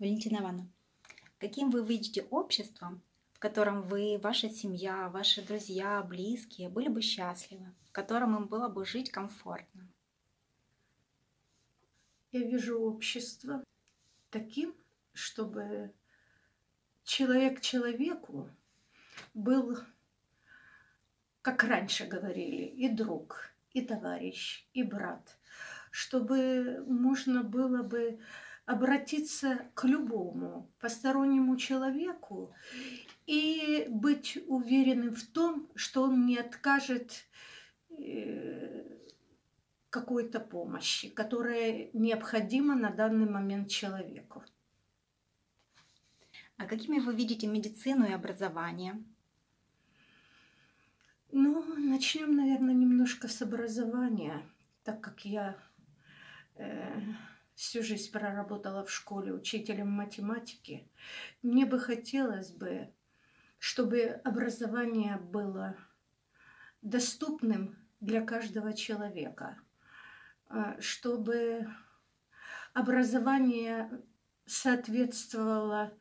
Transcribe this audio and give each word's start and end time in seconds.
Валентина 0.00 0.38
Ивановна, 0.38 0.66
каким 1.38 1.68
вы 1.68 1.84
видите 1.84 2.22
общество, 2.30 2.98
в 3.34 3.38
котором 3.38 3.82
вы, 3.82 4.18
ваша 4.22 4.48
семья, 4.48 5.10
ваши 5.10 5.42
друзья, 5.42 6.02
близкие 6.02 6.70
были 6.70 6.88
бы 6.88 7.02
счастливы, 7.02 7.74
в 7.90 7.92
котором 7.92 8.34
им 8.34 8.46
было 8.46 8.70
бы 8.70 8.86
жить 8.86 9.10
комфортно? 9.10 9.86
Я 12.32 12.40
вижу 12.40 12.80
общество 12.80 13.62
таким, 14.30 14.74
чтобы 15.12 15.92
человек 17.04 17.60
человеку 17.60 18.48
был, 19.34 19.76
как 21.42 21.62
раньше 21.62 22.06
говорили, 22.06 22.64
и 22.64 22.88
друг, 22.88 23.52
и 23.74 23.82
товарищ, 23.82 24.66
и 24.72 24.82
брат, 24.82 25.36
чтобы 25.90 26.82
можно 26.86 27.42
было 27.42 27.82
бы 27.82 28.18
обратиться 28.70 29.66
к 29.74 29.84
любому 29.84 30.70
постороннему 30.78 31.56
человеку 31.56 32.54
и 33.26 33.86
быть 33.88 34.38
уверенным 34.46 35.16
в 35.16 35.26
том, 35.26 35.68
что 35.74 36.04
он 36.04 36.24
не 36.24 36.38
откажет 36.38 37.24
э, 37.98 38.84
какой-то 39.90 40.38
помощи, 40.38 41.08
которая 41.08 41.90
необходима 41.92 42.76
на 42.76 42.90
данный 42.90 43.28
момент 43.28 43.68
человеку. 43.70 44.44
А 46.56 46.66
какими 46.66 47.00
вы 47.00 47.12
видите 47.16 47.48
медицину 47.48 48.06
и 48.06 48.12
образование? 48.12 49.02
Ну, 51.32 51.64
начнем, 51.76 52.36
наверное, 52.36 52.74
немножко 52.74 53.26
с 53.26 53.42
образования, 53.42 54.42
так 54.84 55.00
как 55.00 55.24
я 55.24 55.56
э, 56.54 57.00
всю 57.60 57.82
жизнь 57.82 58.10
проработала 58.10 58.86
в 58.86 58.90
школе 58.90 59.34
учителем 59.34 59.90
математики, 59.90 60.88
мне 61.42 61.66
бы 61.66 61.78
хотелось 61.78 62.52
бы, 62.52 62.90
чтобы 63.58 64.18
образование 64.24 65.18
было 65.18 65.76
доступным 66.80 67.76
для 68.00 68.22
каждого 68.22 68.72
человека, 68.72 69.58
а, 70.48 70.80
чтобы 70.80 71.68
образование 72.72 73.90
соответствовало 74.46 75.92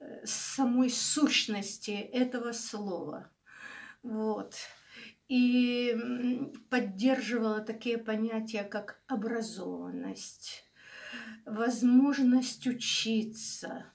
э, 0.00 0.26
самой 0.26 0.90
сущности 0.90 1.92
этого 1.92 2.50
слова. 2.50 3.30
Вот. 4.02 4.56
И 5.28 5.96
поддерживала 6.70 7.60
такие 7.60 7.98
понятия, 7.98 8.64
как 8.64 9.00
образованность, 9.06 10.67
возможность 11.44 12.66
учиться, 12.66 13.86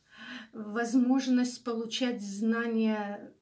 возможность 0.53 1.63
получать 1.63 2.21
знания 2.21 3.33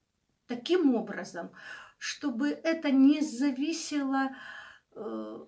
таким 0.47 0.95
образом, 0.95 1.52
чтобы 1.97 2.49
это 2.49 2.92
не 2.92 3.22
зависело 3.22 4.30
э, 4.95 5.45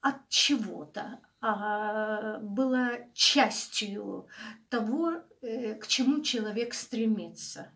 от 0.00 0.28
чего-то, 0.28 1.20
а 1.40 2.38
было 2.38 2.98
частью 3.14 4.28
того, 4.68 5.22
э, 5.40 5.74
к 5.74 5.86
чему 5.86 6.22
человек 6.22 6.74
стремится. 6.74 7.72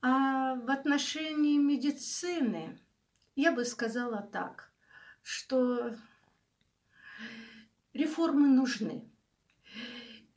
А 0.00 0.54
в 0.54 0.70
отношении 0.70 1.58
медицины 1.58 2.78
я 3.34 3.52
бы 3.52 3.64
сказала 3.64 4.22
так, 4.22 4.72
что 5.22 5.94
реформы 7.96 8.48
нужны. 8.48 9.04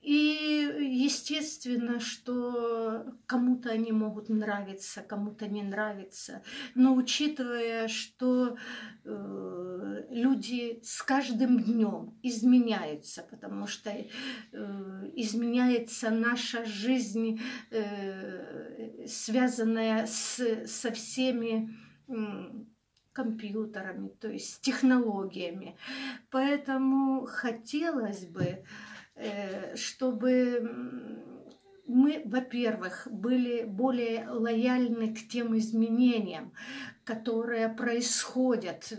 И 0.01 0.77
естественно, 0.79 1.99
что 1.99 3.05
кому-то 3.25 3.69
они 3.69 3.91
могут 3.91 4.29
нравиться, 4.29 5.01
кому-то 5.01 5.47
не 5.47 5.61
нравиться. 5.61 6.41
Но 6.73 6.95
учитывая, 6.95 7.89
что 7.89 8.57
э, 9.03 10.05
люди 10.09 10.79
с 10.83 11.03
каждым 11.03 11.59
днем 11.59 12.17
изменяются, 12.23 13.27
потому 13.29 13.67
что 13.67 13.89
э, 13.91 14.05
изменяется 15.15 16.11
наша 16.11 16.63
жизнь, 16.63 17.41
э, 17.69 19.05
связанная 19.05 20.07
с, 20.07 20.65
со 20.65 20.91
всеми 20.91 21.75
компьютерами, 23.19 24.07
то 24.07 24.29
есть 24.29 24.61
технологиями. 24.61 25.75
Поэтому 26.31 27.25
хотелось 27.25 28.25
бы, 28.25 28.63
э, 29.15 29.75
чтобы 29.75 31.25
мы, 31.87 32.21
во-первых, 32.25 33.07
были 33.09 33.63
более 33.63 34.29
лояльны 34.29 35.13
к 35.13 35.27
тем 35.27 35.57
изменениям, 35.57 36.53
которые 37.03 37.69
происходят 37.69 38.93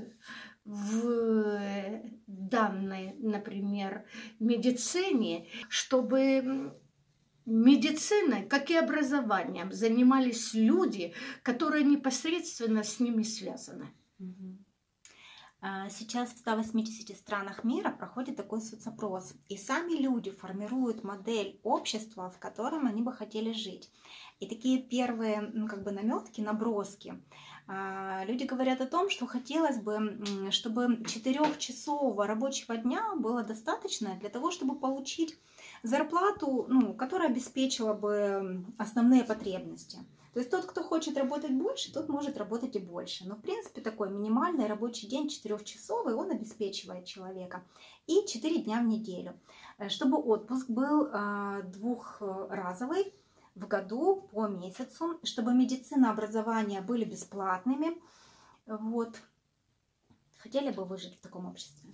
в 0.64 2.02
данной, 2.26 3.14
например, 3.18 4.04
медицине, 4.40 5.48
чтобы 5.68 6.74
медициной, 7.46 8.46
как 8.46 8.70
и 8.70 8.76
образованием, 8.76 9.72
занимались 9.72 10.52
люди, 10.54 11.14
которые 11.42 11.84
непосредственно 11.84 12.82
с 12.82 13.00
ними 13.00 13.22
связаны. 13.22 13.86
А, 14.18 14.24
сейчас 15.90 16.32
в 16.32 16.38
180 16.38 17.16
странах 17.16 17.64
мира 17.64 17.90
проходит 17.90 18.36
такой 18.36 18.60
соцопрос, 18.62 19.34
и 19.48 19.56
сами 19.56 19.92
люди 19.92 20.30
формируют 20.30 21.04
модель 21.04 21.60
общества, 21.62 22.30
в 22.30 22.38
котором 22.38 22.86
они 22.86 23.02
бы 23.02 23.12
хотели 23.12 23.52
жить. 23.52 23.90
И 24.40 24.46
такие 24.46 24.82
первые 24.82 25.42
ну, 25.52 25.68
как 25.68 25.82
бы 25.82 25.90
наметки, 25.90 26.40
наброски. 26.40 27.20
А, 27.66 28.24
люди 28.24 28.44
говорят 28.44 28.80
о 28.80 28.86
том, 28.86 29.10
что 29.10 29.26
хотелось 29.26 29.78
бы, 29.78 30.18
чтобы 30.50 31.04
четырехчасового 31.04 32.26
рабочего 32.26 32.76
дня 32.76 33.14
было 33.16 33.42
достаточно 33.42 34.16
для 34.16 34.30
того, 34.30 34.50
чтобы 34.50 34.74
получить 34.74 35.38
зарплату, 35.82 36.66
ну, 36.68 36.94
которая 36.94 37.28
обеспечила 37.28 37.92
бы 37.92 38.64
основные 38.78 39.24
потребности. 39.24 39.98
То 40.32 40.38
есть 40.38 40.50
тот, 40.50 40.64
кто 40.64 40.84
хочет 40.84 41.16
работать 41.18 41.52
больше, 41.52 41.92
тот 41.92 42.08
может 42.08 42.38
работать 42.38 42.76
и 42.76 42.78
больше. 42.78 43.26
Но, 43.26 43.34
в 43.34 43.40
принципе, 43.40 43.80
такой 43.80 44.10
минимальный 44.10 44.66
рабочий 44.66 45.08
день 45.08 45.28
четырехчасовый, 45.28 46.14
он 46.14 46.30
обеспечивает 46.30 47.04
человека. 47.04 47.64
И 48.06 48.24
4 48.26 48.62
дня 48.62 48.80
в 48.80 48.86
неделю. 48.86 49.38
Э, 49.78 49.88
чтобы 49.88 50.18
отпуск 50.18 50.68
был 50.68 51.08
а, 51.12 51.62
двухразовый 51.62 53.12
в 53.56 53.66
году 53.66 54.28
по 54.32 54.46
месяцу, 54.46 55.18
чтобы 55.24 55.52
медицина, 55.52 56.10
образование 56.12 56.80
были 56.80 57.04
бесплатными. 57.04 58.00
Вот. 58.66 59.20
Хотели 60.38 60.70
бы 60.70 60.84
вы 60.84 60.96
жить 60.96 61.16
в 61.16 61.20
таком 61.20 61.46
обществе? 61.46 61.90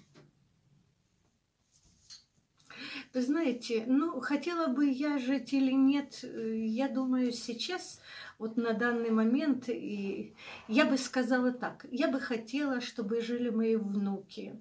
Вы 2.69 3.06
знаете, 3.23 3.85
ну, 3.87 4.21
хотела 4.21 4.67
бы 4.67 4.89
я 4.89 5.19
жить 5.19 5.53
или 5.53 5.73
нет, 5.73 6.21
э, 6.23 6.65
я 6.67 6.89
думаю, 6.89 7.33
сейчас 7.33 8.01
вот 8.39 8.57
на 8.57 8.75
данный 8.75 9.11
момент, 9.11 9.69
и 9.69 10.35
я 10.69 10.85
бы 10.85 10.99
сказала 10.99 11.53
так, 11.53 11.87
я 11.91 12.09
бы 12.09 12.21
хотела, 12.21 12.81
чтобы 12.81 13.23
жили 13.23 13.49
мои 13.49 13.77
внуки, 13.77 14.61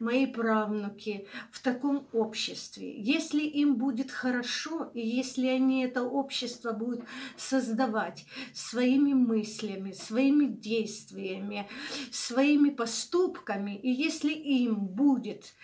мои 0.00 0.26
правнуки 0.26 1.28
в 1.52 1.62
таком 1.62 2.08
обществе. 2.12 3.00
Если 3.00 3.42
им 3.42 3.76
будет 3.76 4.10
хорошо, 4.10 4.90
и 4.94 5.06
если 5.06 5.46
они 5.46 5.84
это 5.84 6.02
общество 6.02 6.72
будут 6.72 7.04
создавать 7.36 8.26
своими 8.52 9.12
мыслями, 9.12 9.92
своими 9.92 10.46
действиями, 10.46 11.68
своими 12.10 12.70
поступками, 12.70 13.76
и 13.76 13.90
если 13.90 14.32
им 14.32 14.86
будет 14.86 15.54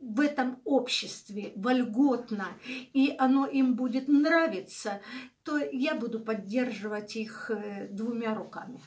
в 0.00 0.20
этом 0.20 0.60
обществе 0.64 1.52
вольготно, 1.56 2.48
и 2.66 3.14
оно 3.18 3.46
им 3.46 3.76
будет 3.76 4.08
нравиться, 4.08 5.02
то 5.42 5.58
я 5.58 5.94
буду 5.94 6.20
поддерживать 6.20 7.16
их 7.16 7.50
э, 7.50 7.88
двумя 7.88 8.34
руками. 8.34 8.80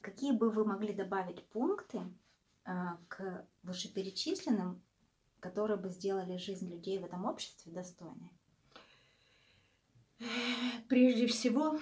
Какие 0.00 0.32
бы 0.32 0.50
вы 0.50 0.64
могли 0.64 0.94
добавить 0.94 1.44
пункты 1.48 2.00
э, 2.64 2.72
к 3.08 3.46
вышеперечисленным, 3.64 4.80
которые 5.40 5.76
бы 5.76 5.90
сделали 5.90 6.36
жизнь 6.36 6.70
людей 6.70 6.98
в 6.98 7.04
этом 7.04 7.24
обществе 7.24 7.72
достойной? 7.72 8.32
Прежде 10.88 11.26
всего, 11.26 11.78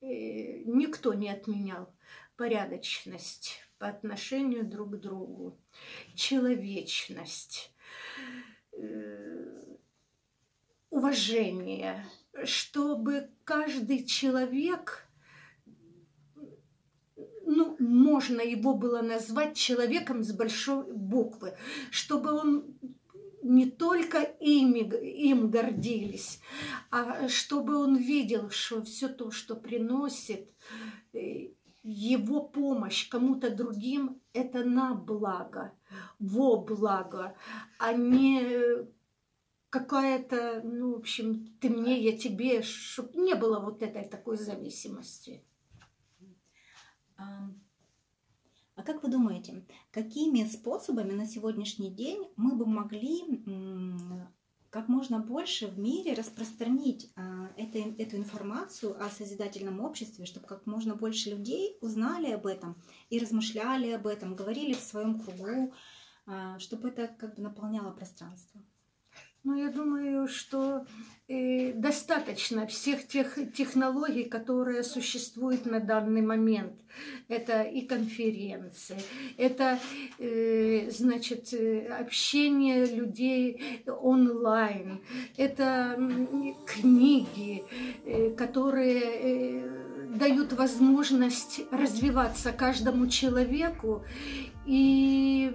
э, 0.00 0.62
никто 0.64 1.12
не 1.14 1.28
отменял 1.28 1.92
порядочность 2.36 3.60
по 3.80 3.88
отношению 3.88 4.66
друг 4.66 4.90
к 4.90 5.00
другу, 5.00 5.58
человечность, 6.14 7.72
э, 8.72 9.76
уважение, 10.90 12.06
чтобы 12.44 13.30
каждый 13.44 14.04
человек, 14.04 15.08
ну, 17.46 17.74
можно 17.78 18.42
его 18.42 18.74
было 18.74 19.00
назвать 19.00 19.56
человеком 19.56 20.22
с 20.24 20.32
большой 20.32 20.84
буквы, 20.92 21.56
чтобы 21.90 22.34
он 22.34 22.78
не 23.42 23.70
только 23.70 24.20
ими, 24.40 24.80
им 25.24 25.50
гордились, 25.50 26.40
а 26.90 27.28
чтобы 27.28 27.78
он 27.78 27.96
видел, 27.96 28.50
что 28.50 28.82
все 28.84 29.08
то, 29.08 29.30
что 29.30 29.56
приносит 29.56 30.50
э, 31.14 31.52
его 31.82 32.42
помощь 32.42 33.08
кому-то 33.08 33.54
другим, 33.54 34.20
это 34.32 34.64
на 34.64 34.94
благо, 34.94 35.72
во 36.18 36.62
благо, 36.62 37.34
а 37.78 37.92
не 37.92 38.86
какая-то, 39.70 40.60
ну, 40.64 40.94
в 40.94 40.98
общем, 40.98 41.46
ты 41.60 41.70
мне, 41.70 41.98
я 42.00 42.18
тебе, 42.18 42.62
чтобы 42.62 43.18
не 43.18 43.34
было 43.34 43.60
вот 43.60 43.82
этой 43.82 44.04
такой 44.04 44.36
зависимости. 44.36 45.44
А 47.16 48.82
как 48.82 49.02
вы 49.02 49.10
думаете, 49.10 49.64
какими 49.90 50.44
способами 50.44 51.12
на 51.12 51.26
сегодняшний 51.26 51.90
день 51.90 52.32
мы 52.36 52.56
бы 52.56 52.66
могли 52.66 53.22
как 54.70 54.88
можно 54.88 55.18
больше 55.18 55.66
в 55.66 55.78
мире 55.78 56.14
распространить 56.14 57.12
а, 57.16 57.50
это, 57.56 57.78
эту 57.78 58.16
информацию 58.16 58.96
о 59.02 59.10
созидательном 59.10 59.80
обществе, 59.80 60.26
чтобы 60.26 60.46
как 60.46 60.64
можно 60.66 60.94
больше 60.94 61.30
людей 61.30 61.76
узнали 61.80 62.30
об 62.30 62.46
этом 62.46 62.80
и 63.10 63.18
размышляли 63.18 63.90
об 63.90 64.06
этом, 64.06 64.36
говорили 64.36 64.74
в 64.74 64.80
своем 64.80 65.20
кругу, 65.20 65.74
а, 66.26 66.58
чтобы 66.60 66.88
это 66.88 67.08
как 67.08 67.34
бы 67.34 67.42
наполняло 67.42 67.90
пространство? 67.90 68.62
Ну, 69.42 69.54
я 69.56 69.70
думаю, 69.70 70.28
что 70.28 70.84
э, 71.26 71.72
достаточно 71.72 72.66
всех 72.66 73.06
тех 73.06 73.38
технологий, 73.56 74.24
которые 74.24 74.82
существуют 74.82 75.64
на 75.64 75.80
данный 75.80 76.20
момент. 76.20 76.74
Это 77.28 77.62
и 77.62 77.86
конференции, 77.86 78.98
это, 79.38 79.78
э, 80.18 80.90
значит, 80.90 81.54
э, 81.54 81.86
общение 81.86 82.84
людей 82.84 83.82
онлайн, 83.86 85.00
это 85.38 85.96
книги, 86.66 87.64
э, 88.04 88.30
которые 88.32 89.00
э, 89.00 89.80
дают 90.16 90.52
возможность 90.52 91.62
развиваться 91.70 92.52
каждому 92.52 93.06
человеку 93.06 94.04
и 94.66 95.50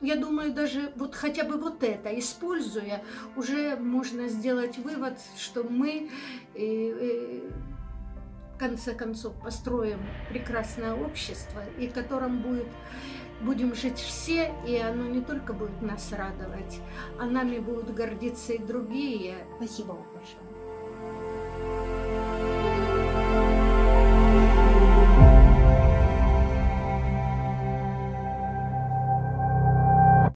я 0.00 0.16
думаю, 0.16 0.52
даже 0.52 0.92
вот 0.96 1.14
хотя 1.14 1.44
бы 1.44 1.56
вот 1.56 1.82
это, 1.82 2.16
используя, 2.18 3.02
уже 3.36 3.76
можно 3.76 4.28
сделать 4.28 4.78
вывод, 4.78 5.18
что 5.36 5.64
мы 5.64 6.10
э, 6.54 6.60
э, 6.60 7.50
в 8.54 8.58
конце 8.58 8.94
концов 8.94 9.34
построим 9.42 10.00
прекрасное 10.28 10.94
общество, 10.94 11.62
и 11.78 11.88
котором 11.88 12.42
будет, 12.42 12.68
будем 13.40 13.74
жить 13.74 13.98
все, 13.98 14.52
и 14.66 14.76
оно 14.76 15.08
не 15.08 15.20
только 15.20 15.52
будет 15.52 15.82
нас 15.82 16.12
радовать, 16.12 16.80
а 17.18 17.26
нами 17.26 17.58
будут 17.58 17.92
гордиться 17.92 18.52
и 18.52 18.58
другие. 18.58 19.36
Спасибо 19.56 19.92
вам 19.92 20.06
большое. 20.14 20.57